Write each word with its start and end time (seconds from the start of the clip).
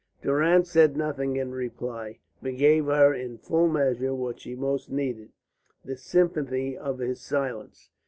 Durrance 0.23 0.71
said 0.71 0.97
nothing 0.97 1.35
in 1.35 1.51
reply, 1.51 2.17
but 2.41 2.57
gave 2.57 2.85
her 2.85 3.13
in 3.13 3.37
full 3.37 3.67
measure 3.67 4.15
what 4.15 4.39
she 4.39 4.55
most 4.55 4.89
needed, 4.89 5.31
the 5.85 5.95
sympathy 5.95 6.75
of 6.75 6.97
his 6.97 7.21
silence. 7.21 7.91